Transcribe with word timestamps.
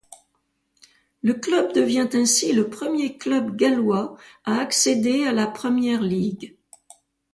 Le 1.21 1.35
club 1.35 1.73
devient 1.73 2.09
ainsi 2.13 2.53
le 2.53 2.67
premier 2.71 3.19
club 3.19 3.55
gallois 3.55 4.17
à 4.45 4.57
accéder 4.59 5.27
à 5.27 5.31
la 5.31 5.45
Premier 5.45 5.99
League. 5.99 6.57